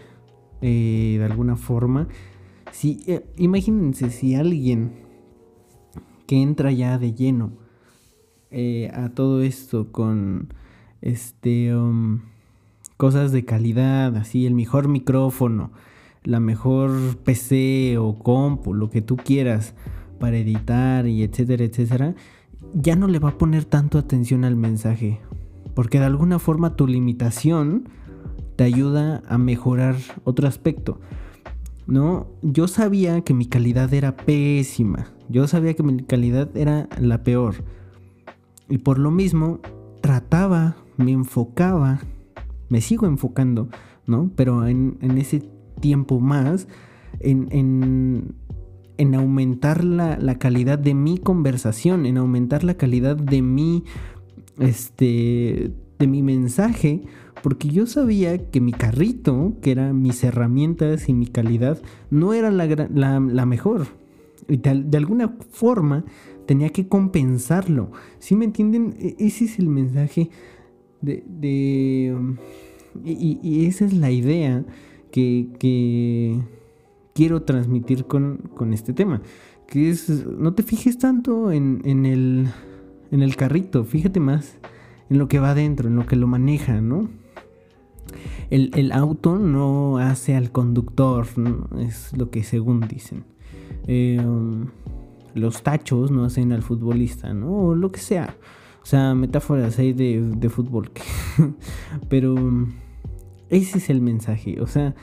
eh, 0.62 1.16
de 1.18 1.24
alguna 1.24 1.56
forma. 1.56 2.06
Si, 2.70 3.02
eh, 3.08 3.26
imagínense 3.36 4.10
si 4.10 4.36
alguien 4.36 4.92
que 6.26 6.40
entra 6.40 6.70
ya 6.70 6.98
de 6.98 7.12
lleno 7.12 7.52
eh, 8.52 8.90
a 8.94 9.08
todo 9.10 9.42
esto 9.42 9.90
con 9.90 10.54
este 11.00 11.74
um, 11.74 12.20
cosas 12.96 13.32
de 13.32 13.44
calidad, 13.44 14.16
así 14.16 14.46
el 14.46 14.54
mejor 14.54 14.86
micrófono, 14.86 15.72
la 16.22 16.38
mejor 16.38 16.92
PC 17.24 17.98
o 17.98 18.20
compu, 18.20 18.72
lo 18.72 18.88
que 18.88 19.02
tú 19.02 19.16
quieras 19.16 19.74
para 20.22 20.36
editar 20.36 21.08
y 21.08 21.24
etcétera, 21.24 21.64
etcétera, 21.64 22.14
ya 22.74 22.94
no 22.94 23.08
le 23.08 23.18
va 23.18 23.30
a 23.30 23.38
poner 23.38 23.64
tanto 23.64 23.98
atención 23.98 24.44
al 24.44 24.54
mensaje, 24.54 25.18
porque 25.74 25.98
de 25.98 26.04
alguna 26.04 26.38
forma 26.38 26.76
tu 26.76 26.86
limitación 26.86 27.88
te 28.54 28.62
ayuda 28.62 29.24
a 29.26 29.36
mejorar 29.36 29.96
otro 30.22 30.46
aspecto. 30.46 31.00
¿No? 31.88 32.28
Yo 32.42 32.68
sabía 32.68 33.22
que 33.22 33.34
mi 33.34 33.46
calidad 33.46 33.92
era 33.92 34.14
pésima. 34.16 35.08
Yo 35.28 35.48
sabía 35.48 35.74
que 35.74 35.82
mi 35.82 36.04
calidad 36.04 36.56
era 36.56 36.88
la 37.00 37.24
peor. 37.24 37.56
Y 38.68 38.78
por 38.78 39.00
lo 39.00 39.10
mismo 39.10 39.58
trataba, 40.00 40.76
me 40.98 41.10
enfocaba, 41.10 41.98
me 42.68 42.80
sigo 42.80 43.06
enfocando, 43.06 43.68
¿no? 44.06 44.30
Pero 44.36 44.68
en, 44.68 44.98
ese 45.18 45.42
tiempo 45.80 46.20
más, 46.20 46.68
en, 47.18 47.48
en, 47.50 48.36
en 48.98 49.14
aumentar 49.14 49.84
la, 49.84 50.16
la, 50.18 50.38
calidad 50.38 50.78
de 50.78 50.94
mi 50.94 51.18
conversación, 51.18 52.06
en 52.06 52.18
aumentar 52.18 52.64
la 52.64 52.74
calidad 52.74 53.16
de 53.16 53.42
mi, 53.42 53.84
este, 54.58 55.72
de 55.98 56.06
mi 56.06 56.22
mensaje, 56.22 57.02
porque 57.42 57.68
yo 57.68 57.86
sabía 57.86 58.50
que 58.50 58.60
mi 58.60 58.72
carrito, 58.72 59.54
que 59.60 59.72
eran 59.72 60.00
mis 60.00 60.22
herramientas 60.22 61.08
y 61.08 61.12
mi 61.12 61.26
calidad, 61.26 61.82
no 62.10 62.34
era 62.34 62.50
la, 62.50 63.46
mejor. 63.46 63.86
Y 64.48 64.58
de, 64.58 64.96
alguna 64.96 65.36
forma 65.50 66.04
tenía 66.46 66.68
que 66.68 66.86
compensarlo. 66.86 67.90
¿Sí 68.18 68.36
me 68.36 68.44
entienden? 68.44 68.94
E, 68.98 69.16
ese 69.18 69.44
es 69.46 69.58
el 69.58 69.68
mensaje 69.68 70.30
de... 71.00 72.14
Um, 72.16 72.36
y, 73.04 73.66
esa 73.66 73.84
es 73.86 73.94
la 73.94 74.10
idea 74.10 74.64
que, 75.10 76.40
quiero 77.14 77.42
transmitir 77.42 78.06
con, 78.06 78.72
este 78.72 78.92
tema. 78.92 79.22
Que 79.66 79.90
es, 79.90 80.08
no 80.26 80.54
te 80.54 80.62
fijes 80.62 80.98
tanto 80.98 81.50
en, 81.50 81.80
en, 81.84 82.04
el, 82.06 82.48
en 83.10 83.22
el 83.22 83.36
carrito, 83.36 83.84
fíjate 83.84 84.20
más 84.20 84.58
en 85.12 85.18
lo 85.18 85.28
que 85.28 85.38
va 85.38 85.50
adentro, 85.50 85.88
en 85.88 85.96
lo 85.96 86.06
que 86.06 86.16
lo 86.16 86.26
maneja, 86.26 86.80
¿no? 86.80 87.10
El, 88.48 88.92
auto 88.92 89.38
no 89.38 89.98
hace 89.98 90.34
al 90.36 90.50
conductor, 90.50 91.26
es 91.80 92.16
lo 92.16 92.30
que 92.30 92.42
según 92.42 92.80
dicen. 92.80 93.24
Em, 93.86 94.68
los 95.34 95.62
tachos 95.62 96.10
no 96.10 96.24
hacen 96.24 96.52
al 96.52 96.62
futbolista, 96.62 97.34
¿no? 97.34 97.50
O 97.50 97.74
lo 97.74 97.92
que 97.92 98.00
sea. 98.00 98.36
O 98.82 98.86
sea, 98.86 99.14
metáforas 99.14 99.78
ahí 99.78 99.92
de, 99.92 100.22
de 100.22 100.48
fútbol. 100.48 100.90
Pero 102.08 102.34
ese 103.50 103.78
es 103.78 103.90
el 103.90 104.00
mensaje. 104.00 104.60
O 104.62 104.66
sea, 104.66 104.94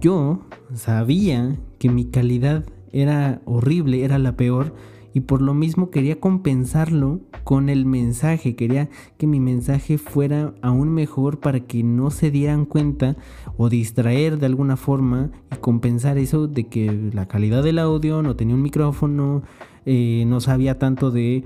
yo 0.00 0.40
sabía 0.74 1.56
que 1.78 1.88
mi 1.88 2.06
calidad 2.06 2.64
era 2.92 3.40
horrible, 3.44 4.04
era 4.04 4.18
la 4.18 4.36
peor 4.36 4.74
y 5.14 5.20
por 5.20 5.40
lo 5.40 5.54
mismo 5.54 5.90
quería 5.90 6.20
compensarlo 6.20 7.20
con 7.44 7.68
el 7.68 7.86
mensaje, 7.86 8.56
quería 8.56 8.88
que 9.16 9.26
mi 9.26 9.40
mensaje 9.40 9.98
fuera 9.98 10.54
aún 10.60 10.90
mejor 10.90 11.40
para 11.40 11.60
que 11.60 11.82
no 11.82 12.10
se 12.10 12.30
dieran 12.30 12.66
cuenta 12.66 13.16
o 13.56 13.68
distraer 13.68 14.38
de 14.38 14.46
alguna 14.46 14.76
forma 14.76 15.30
y 15.52 15.56
compensar 15.56 16.18
eso 16.18 16.46
de 16.46 16.66
que 16.66 17.10
la 17.12 17.26
calidad 17.26 17.62
del 17.62 17.78
audio, 17.78 18.22
no 18.22 18.36
tenía 18.36 18.54
un 18.54 18.62
micrófono, 18.62 19.42
eh, 19.86 20.24
no 20.26 20.40
sabía 20.40 20.78
tanto 20.78 21.10
de 21.10 21.44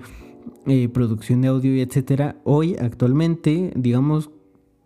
eh, 0.66 0.88
producción 0.88 1.40
de 1.40 1.48
audio 1.48 1.80
etcétera. 1.80 2.36
Hoy 2.44 2.76
actualmente, 2.76 3.72
digamos, 3.76 4.30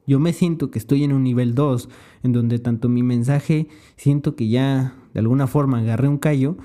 yo 0.07 0.21
me 0.21 0.33
siento 0.33 0.71
que 0.71 0.79
estoy 0.79 1.05
en 1.05 1.13
un 1.13 1.25
nivel 1.25 1.55
2, 1.55 1.89
en 2.23 2.33
donde 2.33 2.59
tanto 2.59 2.89
mi 2.89 3.03
mensaje 3.03 3.69
siento 3.97 4.37
que 4.37 4.49
ya 4.49 4.95
de 5.15 5.21
alguna 5.21 5.47
forma 5.47 5.79
agarré 5.79 6.09
un 6.09 6.19
callo 6.19 6.57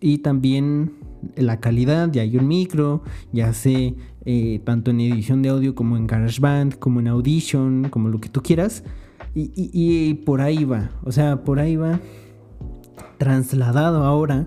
y 0.00 0.18
también 0.18 0.92
la 1.36 1.60
calidad, 1.60 2.10
ya 2.12 2.22
hay 2.22 2.36
un 2.36 2.48
micro, 2.48 3.02
ya 3.32 3.52
sé 3.52 3.94
eh, 4.24 4.60
tanto 4.64 4.90
en 4.90 5.00
edición 5.00 5.42
de 5.42 5.50
audio 5.50 5.74
como 5.74 5.96
en 5.96 6.06
GarageBand, 6.06 6.78
como 6.78 7.00
en 7.00 7.08
Audition, 7.08 7.88
como 7.90 8.08
lo 8.08 8.20
que 8.20 8.28
tú 8.28 8.42
quieras. 8.42 8.84
Y, 9.34 10.14
por 10.24 10.40
ahí 10.40 10.64
va, 10.64 10.92
o 11.02 11.10
sea, 11.10 11.42
por 11.42 11.58
ahí 11.58 11.74
va 11.74 11.98
trasladado 13.18 14.04
ahora 14.04 14.46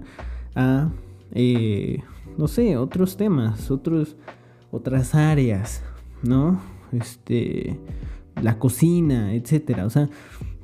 a, 0.56 0.92
eh, 1.34 2.00
no 2.38 2.48
sé, 2.48 2.78
otros 2.78 3.18
temas, 3.18 3.70
otros, 3.70 4.16
otras 4.72 5.14
áreas, 5.14 5.84
¿no? 6.24 6.62
Este, 6.91 7.79
la 8.41 8.60
cocina, 8.60 9.34
etcétera. 9.34 9.86
O 9.86 9.89
sea, 9.89 10.10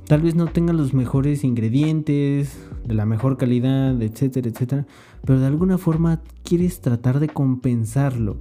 tal 0.06 0.22
vez 0.22 0.34
no 0.34 0.46
tenga 0.46 0.72
los 0.72 0.94
mejores 0.94 1.44
ingredientes, 1.44 2.58
de 2.86 2.94
la 2.94 3.06
mejor 3.06 3.36
calidad, 3.36 4.00
etcétera, 4.02 4.48
etcétera, 4.48 4.86
pero 5.24 5.40
de 5.40 5.46
alguna 5.46 5.78
forma 5.78 6.22
quieres 6.42 6.80
tratar 6.80 7.20
de 7.20 7.28
compensarlo. 7.28 8.38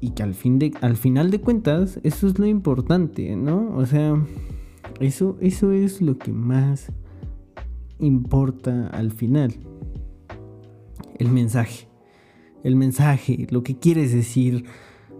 Y, 0.00 0.10
que 0.12 0.22
al, 0.22 0.32
fin 0.32 0.58
de, 0.58 0.72
al 0.80 0.96
final 0.96 1.30
de 1.30 1.42
cuentas, 1.42 2.00
eso 2.02 2.26
es 2.26 2.38
lo 2.38 2.46
importante, 2.46 3.36
¿no? 3.36 3.76
O 3.76 3.84
sea, 3.84 4.14
eso, 4.98 5.36
eso 5.40 5.72
es 5.72 6.00
lo 6.00 6.16
que 6.16 6.32
más 6.32 6.90
importa 7.98 8.86
al 8.86 9.10
final. 9.10 9.54
El 11.18 11.30
mensaje. 11.30 11.88
El 12.64 12.76
mensaje, 12.76 13.46
lo 13.50 13.62
que 13.62 13.76
quieres 13.78 14.12
decir, 14.12 14.64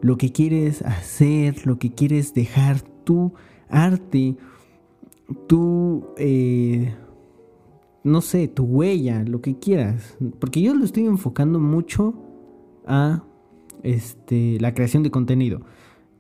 lo 0.01 0.17
que 0.17 0.33
quieres 0.33 0.83
hacer, 0.83 1.67
lo 1.67 1.79
que 1.79 1.93
quieres 1.93 2.35
dejar, 2.35 2.81
tu 3.05 3.33
arte, 3.69 4.37
tu... 5.47 6.07
Eh, 6.17 6.95
no 8.05 8.21
sé, 8.21 8.49
tu 8.49 8.65
huella, 8.65 9.23
lo 9.25 9.41
que 9.41 9.59
quieras. 9.59 10.17
Porque 10.39 10.63
yo 10.63 10.75
lo 10.75 10.85
estoy 10.85 11.05
enfocando 11.05 11.59
mucho 11.59 12.15
a 12.87 13.23
este, 13.83 14.59
la 14.61 14.73
creación 14.73 15.03
de 15.03 15.11
contenido. 15.11 15.61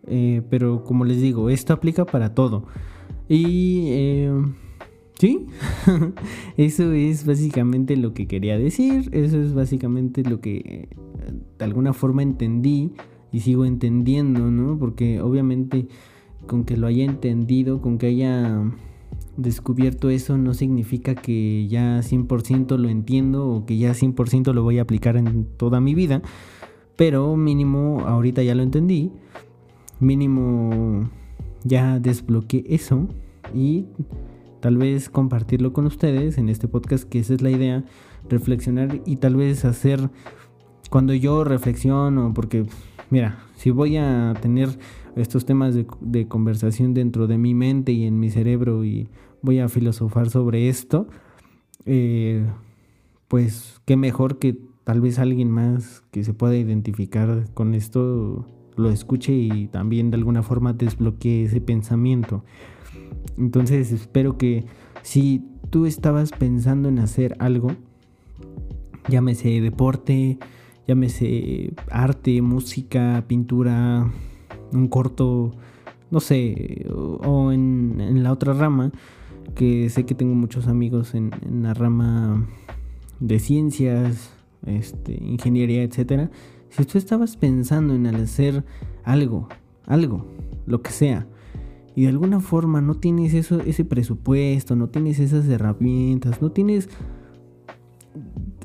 Eh, 0.07 0.43
pero 0.51 0.85
como 0.85 1.05
les 1.05 1.21
digo, 1.21 1.51
esto 1.51 1.73
aplica 1.73 2.05
para 2.05 2.35
todo. 2.35 2.67
Y 3.29 3.85
eh, 3.89 4.33
sí, 5.19 5.47
eso 6.57 6.93
es 6.93 7.25
básicamente 7.25 7.97
lo 7.97 8.13
que 8.13 8.27
quería 8.27 8.59
decir. 8.59 9.09
Eso 9.13 9.41
es 9.41 9.55
básicamente 9.55 10.23
lo 10.23 10.41
que 10.41 10.89
de 11.59 11.65
alguna 11.65 11.93
forma 11.93 12.23
entendí 12.23 12.93
y 13.33 13.41
sigo 13.41 13.65
entendiendo, 13.65 14.51
¿no? 14.51 14.79
Porque 14.79 15.21
obviamente 15.21 15.89
con 16.47 16.65
que 16.65 16.77
lo 16.77 16.87
haya 16.87 17.05
entendido, 17.05 17.81
con 17.81 17.99
que 17.99 18.07
haya 18.07 18.63
descubierto 19.37 20.11
eso 20.11 20.37
no 20.37 20.53
significa 20.53 21.15
que 21.15 21.69
ya 21.69 22.01
100% 22.01 22.77
lo 22.77 22.89
entiendo 22.89 23.49
o 23.49 23.67
que 23.67 23.79
ya 23.79 23.93
100% 23.93 24.53
lo 24.53 24.63
voy 24.63 24.79
a 24.79 24.83
aplicar 24.83 25.17
en 25.17 25.45
toda 25.57 25.81
mi 25.81 25.95
vida, 25.95 26.23
pero 26.97 27.37
mínimo 27.37 28.03
ahorita 28.07 28.43
ya 28.43 28.55
lo 28.55 28.65
entendí, 28.65 29.13
mínimo 30.01 31.09
ya 31.65 32.01
desbloqueé 32.01 32.65
eso 32.69 33.07
y 33.55 33.87
tal 34.61 34.77
vez 34.77 35.09
compartirlo 35.09 35.73
con 35.73 35.87
ustedes 35.87 36.39
en 36.39 36.49
este 36.49 36.67
podcast, 36.67 37.09
que 37.09 37.21
esa 37.21 37.35
es 37.35 37.43
la 37.43 37.51
idea, 37.51 37.85
reflexionar 38.29 39.01
y 39.07 39.17
tal 39.17 39.37
vez 39.37 39.65
hacer 39.65 40.11
cuando 40.91 41.15
yo 41.15 41.45
reflexiono, 41.45 42.33
porque 42.35 42.67
mira, 43.11 43.39
si 43.57 43.71
voy 43.71 43.97
a 43.97 44.35
tener 44.41 44.69
estos 45.17 45.45
temas 45.45 45.75
de, 45.75 46.29
conversación 46.29 46.95
dentro 46.95 47.27
de 47.27 47.39
mi 47.39 47.55
mente 47.55 47.93
y 47.93 48.07
en 48.07 48.21
mi 48.21 48.31
cerebro 48.31 48.85
y 48.85 49.09
voy 49.43 49.59
a 49.59 49.69
filosofar 49.69 50.31
sobre 50.31 50.69
esto, 50.69 51.09
eh, 51.87 52.47
pues 53.29 53.81
qué 53.85 53.97
mejor 53.97 54.39
que 54.39 54.57
tal 54.85 55.01
vez 55.01 55.19
alguien 55.19 55.51
más 55.51 56.03
que 56.11 56.25
se 56.25 56.35
pueda 56.35 56.57
identificar 56.57 57.45
con 57.55 57.75
esto 57.75 58.47
lo 58.77 58.91
escuche 58.91 59.33
y 59.33 59.67
también 59.67 60.11
de 60.11 60.17
alguna 60.17 60.43
forma 60.43 60.73
desbloquee 60.73 61.45
ese 61.45 61.61
pensamiento. 61.61 62.45
Entonces 63.37 63.93
espero 63.93 64.39
que 64.39 64.65
si 65.03 65.45
tú 65.71 65.87
estabas 65.87 66.31
pensando 66.31 66.89
en 66.89 66.99
hacer 67.01 67.37
algo, 67.39 67.73
llámese 69.09 69.61
deporte, 69.61 70.39
llámese 70.89 71.75
arte, 71.91 72.41
música, 72.41 73.23
pintura, 73.29 74.11
un 74.73 74.89
corto, 74.89 75.53
no 76.11 76.19
sé, 76.19 76.87
o, 76.91 77.53
en, 77.53 78.01
en 78.01 78.23
la 78.23 78.33
otra 78.33 78.55
rama, 78.55 78.91
que 79.55 79.91
sé 79.91 80.07
que 80.07 80.15
tengo 80.15 80.35
muchos 80.35 80.67
amigos 80.67 81.15
en, 81.15 81.31
la 81.63 81.75
rama 81.75 82.49
de 83.21 83.39
ciencias, 83.39 84.33
este, 84.65 85.23
ingeniería, 85.23 85.83
etcétera. 85.83 86.31
Si 86.71 86.85
tú 86.87 86.97
estabas 86.97 87.37
pensando 87.37 87.95
en 87.95 88.07
hacer 88.07 88.65
algo, 89.05 89.49
algo, 89.85 90.27
lo 90.67 90.81
que 90.81 90.91
sea, 90.91 91.27
y 91.95 92.03
de 92.03 92.09
alguna 92.09 92.41
forma 92.41 92.81
no 92.81 92.95
tienes 92.95 93.35
eso, 93.35 93.61
ese 93.61 93.85
presupuesto, 93.85 94.75
no 94.75 94.89
tienes 94.89 95.19
esas 95.19 95.47
herramientas, 95.49 96.41
no 96.41 96.51
tienes... 96.51 96.89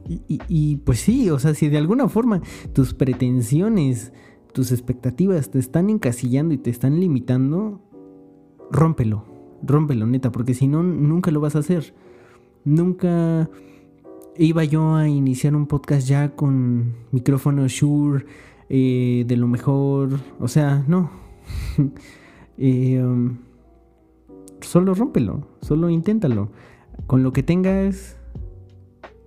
Y, 0.05 0.77
pues 0.77 0.99
sí, 0.99 1.29
o 1.29 1.39
sea, 1.39 1.53
si 1.53 1.69
de 1.69 1.77
alguna 1.77 2.09
forma 2.09 2.41
tus 2.73 2.93
pretensiones, 2.93 4.11
tus 4.51 4.71
expectativas 4.71 5.49
te 5.49 5.59
están 5.59 5.89
encasillando 5.89 6.53
y 6.53 6.57
te 6.57 6.69
están 6.69 6.99
limitando, 6.99 7.81
rómpelo, 8.71 9.25
rómpelo, 9.61 10.05
neta, 10.05 10.31
porque 10.31 10.53
si 10.53 10.67
no, 10.67 10.83
nunca 10.83 11.31
lo 11.31 11.39
vas 11.39 11.55
a 11.55 11.59
hacer. 11.59 11.93
Nunca 12.65 13.49
iba 14.37 14.63
yo 14.63 14.95
a 14.95 15.07
iniciar 15.07 15.55
un 15.55 15.67
podcast 15.67 16.07
ya 16.07 16.35
con 16.35 16.95
micrófono 17.11 17.67
Shure 17.67 18.25
eh, 18.69 19.25
de 19.27 19.37
lo 19.37 19.47
mejor. 19.47 20.19
O 20.39 20.47
sea, 20.47 20.83
no. 20.87 21.11
eh, 22.57 23.01
um, 23.03 23.37
solo 24.61 24.93
rómpelo, 24.93 25.47
solo 25.61 25.89
inténtalo. 25.89 26.51
Con 27.07 27.23
lo 27.23 27.33
que 27.33 27.43
tengas, 27.43 28.17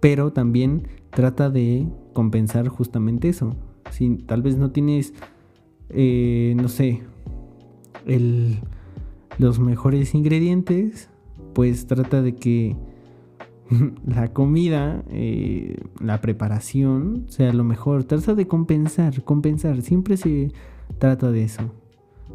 pero 0.00 0.32
también 0.32 0.88
trata 1.10 1.50
de 1.50 1.86
compensar 2.12 2.68
justamente 2.68 3.28
eso. 3.28 3.56
Si 3.90 4.16
tal 4.16 4.42
vez 4.42 4.56
no 4.56 4.70
tienes, 4.70 5.14
eh, 5.90 6.54
no 6.56 6.68
sé, 6.68 7.02
el, 8.06 8.58
los 9.38 9.58
mejores 9.58 10.14
ingredientes, 10.14 11.10
pues 11.54 11.86
trata 11.86 12.22
de 12.22 12.34
que 12.34 12.76
la 14.06 14.32
comida, 14.32 15.04
eh, 15.10 15.76
la 16.00 16.20
preparación 16.20 17.26
sea 17.28 17.52
lo 17.52 17.64
mejor. 17.64 18.04
Trata 18.04 18.34
de 18.34 18.46
compensar, 18.46 19.22
compensar. 19.22 19.82
Siempre 19.82 20.16
se 20.16 20.52
trata 20.98 21.30
de 21.30 21.44
eso, 21.44 21.72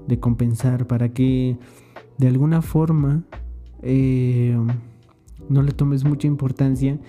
de 0.07 0.19
compensar 0.19 0.87
para 0.87 1.09
que 1.09 1.57
de 2.17 2.27
alguna 2.27 2.61
forma 2.61 3.23
eh, 3.81 4.57
no 5.49 5.61
le 5.61 5.71
tomes 5.71 6.03
mucha 6.03 6.27
importancia 6.27 6.99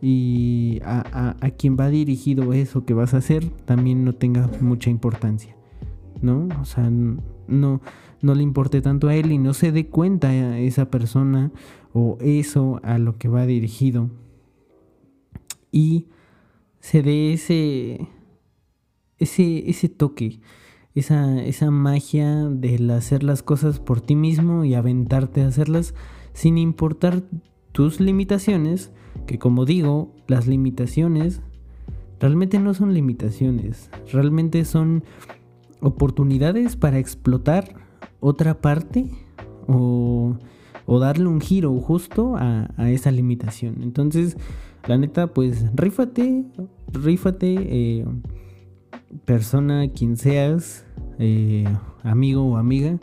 y 0.00 0.80
a, 0.84 1.36
a, 1.40 1.50
quien 1.50 1.76
va 1.76 1.88
dirigido 1.88 2.52
eso 2.52 2.84
que 2.84 2.94
vas 2.94 3.14
a 3.14 3.18
hacer 3.18 3.48
también 3.64 4.04
no 4.04 4.14
tenga 4.14 4.48
mucha 4.60 4.90
importancia, 4.90 5.56
¿no? 6.22 6.48
O 6.60 6.64
sea, 6.64 6.88
no, 6.90 7.80
no 8.20 8.34
le 8.34 8.42
importe 8.42 8.80
tanto 8.80 9.08
a 9.08 9.14
él 9.14 9.32
y 9.32 9.38
no 9.38 9.54
se 9.54 9.72
dé 9.72 9.88
cuenta 9.88 10.28
a 10.28 10.58
esa 10.58 10.90
persona 10.90 11.50
o 11.92 12.16
eso 12.20 12.80
a 12.84 12.98
lo 12.98 13.18
que 13.18 13.28
va 13.28 13.46
dirigido 13.46 14.10
y 15.72 16.06
se 16.80 17.02
dé 17.02 17.32
ese 17.32 18.08
ese, 19.18 19.68
ese 19.68 19.88
toque, 19.88 20.40
esa, 20.94 21.42
esa 21.42 21.70
magia 21.70 22.46
del 22.48 22.90
hacer 22.90 23.22
las 23.22 23.42
cosas 23.42 23.80
por 23.80 24.00
ti 24.00 24.16
mismo 24.16 24.64
y 24.64 24.74
aventarte 24.74 25.42
a 25.42 25.48
hacerlas 25.48 25.94
sin 26.32 26.58
importar 26.58 27.22
tus 27.72 28.00
limitaciones, 28.00 28.92
que 29.28 29.38
como 29.38 29.66
digo, 29.66 30.10
las 30.26 30.46
limitaciones 30.46 31.42
realmente 32.18 32.58
no 32.58 32.72
son 32.72 32.94
limitaciones, 32.94 33.90
realmente 34.10 34.64
son 34.64 35.04
oportunidades 35.80 36.76
para 36.76 36.98
explotar 36.98 37.74
otra 38.20 38.60
parte 38.62 39.10
o, 39.68 40.38
darle 40.98 41.26
un 41.26 41.42
giro 41.42 41.78
justo 41.78 42.36
a, 42.36 42.70
a, 42.78 42.90
esa 42.90 43.10
limitación. 43.10 43.82
Entonces, 43.82 44.38
la 44.86 44.96
neta, 44.96 45.26
pues 45.26 45.66
rífate, 45.74 46.46
rífate, 46.90 47.56
eh, 47.58 48.06
persona, 49.26 49.88
quien 49.88 50.16
seas, 50.16 50.86
eh, 51.18 51.66
amigo 52.02 52.46
o 52.46 52.56
amiga, 52.56 52.98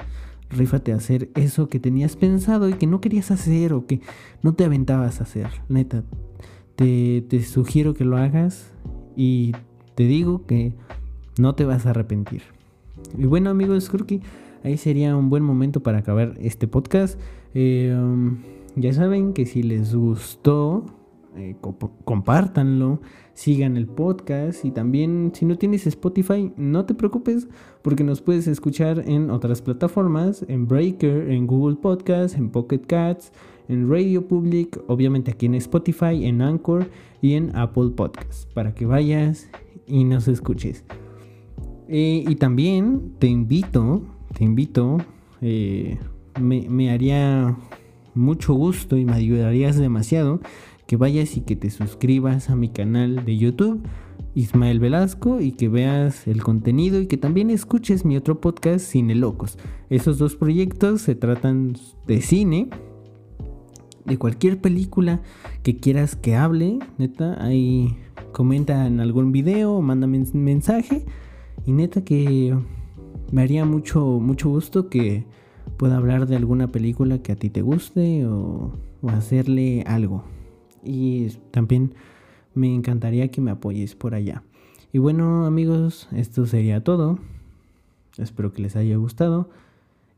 rífate 0.49 0.93
a 0.93 0.97
hacer 0.97 1.29
eso 1.36 1.69
que 1.69 1.79
tenías 1.79 2.15
pensado 2.15 2.69
y 2.69 2.73
que 2.73 2.88
no 2.88 3.01
querías 3.01 3.31
hacer 3.31 3.73
o 3.73 3.86
que 3.86 4.01
no 4.41 4.53
te 4.53 4.65
aventabas 4.65 5.19
a 5.19 5.23
hacer. 5.23 5.47
Neta, 5.69 6.03
te, 6.75 7.25
te 7.27 7.43
sugiero 7.43 7.93
que 7.93 8.05
lo 8.05 8.17
hagas 8.17 8.71
y 9.15 9.53
te 9.95 10.03
digo 10.03 10.45
que 10.45 10.73
no 11.38 11.55
te 11.55 11.65
vas 11.65 11.86
a 11.86 11.91
arrepentir. 11.91 12.43
Y 13.17 13.25
bueno 13.25 13.49
amigos, 13.49 13.89
creo 13.89 14.05
ahí 14.63 14.77
sería 14.77 15.15
un 15.15 15.29
buen 15.29 15.43
momento 15.43 15.81
para 15.81 15.99
acabar 15.99 16.34
este 16.39 16.67
podcast. 16.67 17.19
Um, 17.53 18.38
ya 18.75 18.91
saben 18.93 19.34
que 19.34 19.45
si 19.45 19.63
les 19.63 19.95
gustó, 19.95 20.86
eh, 21.38 21.55
compártanlo, 22.03 23.01
sigan 23.36 23.76
el 23.76 23.86
podcast 23.86 24.63
y 24.65 24.71
también 24.71 25.32
si 25.36 25.45
no 25.45 25.58
tienes 25.58 25.86
Spotify, 25.86 26.52
no 26.56 26.86
te 26.86 26.95
preocupes 26.95 27.48
porque 27.82 28.04
nos 28.04 28.21
puedes 28.21 28.48
escuchar 28.48 29.04
en 29.06 29.30
otras 29.30 29.62
plataformas, 29.62 30.43
en 30.48 30.67
Breaker, 30.67 31.30
en 31.30 31.45
Google 31.45 31.76
Podcast, 31.76 32.38
en 32.38 32.50
Pocket 32.50 32.80
Cats, 32.80 33.32
en 33.67 33.89
Radio 33.89 34.26
Public, 34.28 34.80
obviamente 34.88 35.32
aquí 35.32 35.45
en 35.45 35.56
Spotify, 35.56 36.26
en 36.26 36.41
Anchor 36.41 36.89
y 37.21 37.34
en 37.34 37.56
Apple 37.56 37.91
Podcast 37.95 38.52
para 38.54 38.74
que 38.74 38.86
vayas 38.86 39.50
y 39.86 40.06
nos 40.06 40.28
escuches. 40.30 40.86
Eh, 41.89 42.24
y 42.28 42.36
también 42.36 43.15
te 43.19 43.28
invito, 43.28 44.02
te 44.34 44.45
invito, 44.45 44.98
eh, 45.41 46.00
me, 46.39 46.67
me, 46.69 46.89
haría 46.89 47.58
mucho 48.15 48.54
gusto 48.54 48.95
y 48.98 49.04
me 49.04 49.13
ayudarías 49.13 49.78
demasiado 49.78 50.39
que 50.88 50.98
vayas 50.98 51.36
y 51.38 51.41
que 51.41 51.56
te 51.56 51.69
suscribas 51.69 52.50
a 52.50 52.56
mi 52.56 52.69
canal 52.69 53.26
de 53.26 53.38
YouTube, 53.38 53.82
Ismael 54.36 54.80
Velasco, 54.80 55.41
y 55.41 55.54
que 55.54 55.69
veas 55.69 56.28
el 56.28 56.43
contenido 56.43 57.02
y 57.02 57.08
que 57.08 57.17
también 57.17 57.50
escuches 57.50 58.06
mi 58.06 58.17
otro 58.17 58.39
podcast, 58.39 58.86
Cine 58.86 59.15
Locos. 59.15 59.58
Esos 59.89 60.17
dos 60.17 60.36
proyectos 60.36 61.02
se 61.02 61.15
tratan 61.15 61.76
de 62.08 62.21
cine, 62.21 62.69
de 64.06 64.17
cualquier 64.17 64.62
película 64.62 65.21
que 65.63 65.78
quieras 65.78 66.15
que 66.15 66.36
hable, 66.36 66.80
neta, 66.98 67.43
ahí 67.43 67.98
comenta 68.32 68.86
en 68.86 69.00
algún 69.00 69.32
video, 69.32 69.82
mándame 69.82 70.19
un 70.19 70.43
mensaje 70.43 71.06
y 71.65 71.71
neta 71.71 72.04
que 72.04 72.56
me 73.32 73.41
haría 73.41 73.65
mucho, 73.65 74.19
mucho 74.19 74.50
gusto 74.50 74.89
que 74.89 75.26
pueda 75.78 75.98
hablar 75.98 76.28
de 76.28 76.36
alguna 76.36 76.71
película 76.71 77.17
que 77.19 77.32
a 77.32 77.36
ti 77.36 77.50
te 77.50 77.62
guste 77.62 78.26
o, 78.28 78.74
o 79.02 79.10
hacerle 79.10 79.84
algo. 79.88 80.35
Y 80.86 81.30
también 81.52 81.93
me 82.54 82.74
encantaría 82.74 83.30
que 83.30 83.41
me 83.41 83.52
apoyes 83.52 83.95
por 83.95 84.15
allá. 84.15 84.43
Y 84.93 85.00
bueno 85.00 85.45
amigos, 85.45 86.08
esto 86.13 86.45
sería 86.45 86.84
todo. 86.84 87.19
Espero 88.17 88.54
que 88.54 88.62
les 88.62 88.76
haya 88.76 88.95
gustado. 88.95 89.50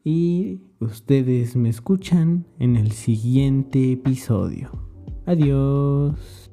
Y 0.03 0.59
ustedes 0.79 1.55
me 1.55 1.69
escuchan 1.69 2.45
en 2.59 2.75
el 2.75 2.91
siguiente 2.91 3.93
episodio. 3.93 4.71
Adiós. 5.25 6.46